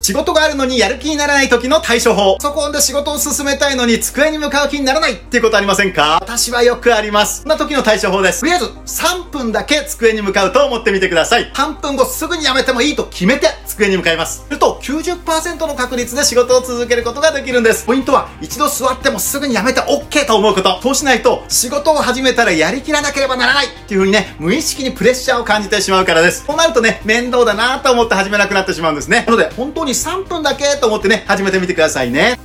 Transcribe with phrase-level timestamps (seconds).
[0.00, 2.38] 仕事があるのにやる気にならない時の対処法。
[2.40, 6.20] そこで仕事を進めたいのに机に向かう気にならないっていうことありませんか？
[6.22, 7.40] 私はよくあります。
[7.42, 8.40] そんな時の対処法です。
[8.40, 11.52] とりあえず3分だけ机に向かうと思ってみてください。
[11.52, 13.48] 3分後すぐにやめてもいいと決めて
[13.78, 14.44] 机に向かいます。
[14.44, 17.86] すると90%の確率で仕事を続けることができるんです。
[17.86, 20.80] ポイントは一度座ってもすぐにやめて OK と思うこと。
[20.82, 26.44] そうしないと仕事を始めたらやりきらなければならないっていう風にね、無意識にプレッシャーを感じてしまうからです。
[26.44, 29.24] そうなるとね、面倒だなと思って始めなくなってしまうんですね。
[29.26, 32.36] なので本当に3分だけと思ってね、始めてみてくださいね。